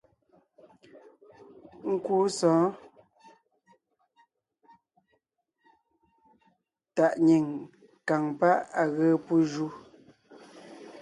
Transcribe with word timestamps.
Nkúu 1.91 2.25
sɔ̌ɔn 2.37 2.69
tàʼ 6.95 7.13
nyìŋ 7.25 7.45
kàŋ 8.07 8.23
páʼ 8.39 8.59
à 8.81 8.83
ge 8.95 9.07
pú 9.25 9.35
ju. 9.51 9.67